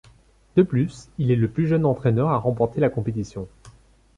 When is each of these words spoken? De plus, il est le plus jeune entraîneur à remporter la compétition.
De 0.55 0.63
plus, 0.63 1.09
il 1.19 1.29
est 1.29 1.35
le 1.35 1.47
plus 1.47 1.67
jeune 1.67 1.85
entraîneur 1.85 2.29
à 2.31 2.37
remporter 2.39 2.81
la 2.81 2.89
compétition. 2.89 3.47